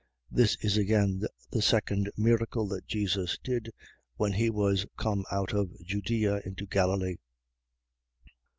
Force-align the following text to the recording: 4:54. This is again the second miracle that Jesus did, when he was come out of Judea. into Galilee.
4:54. 0.31 0.37
This 0.37 0.55
is 0.61 0.77
again 0.77 1.21
the 1.51 1.61
second 1.61 2.09
miracle 2.17 2.67
that 2.69 2.87
Jesus 2.87 3.37
did, 3.43 3.71
when 4.15 4.33
he 4.33 4.49
was 4.49 4.87
come 4.97 5.25
out 5.31 5.53
of 5.53 5.69
Judea. 5.85 6.41
into 6.43 6.65
Galilee. 6.65 7.17